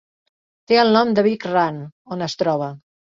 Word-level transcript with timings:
Té 0.71 0.79
el 0.83 0.89
nom 0.95 1.11
de 1.19 1.23
Big 1.27 1.45
Run, 1.51 1.77
on 2.17 2.25
es 2.29 2.35
troba. 2.41 2.71